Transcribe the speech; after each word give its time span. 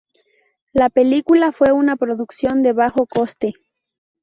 La 0.73 0.89
película 0.89 1.51
fue 1.51 1.71
una 1.71 1.95
producción 1.95 2.63
de 2.63 2.73
bajo 2.73 3.05
coste. 3.05 3.53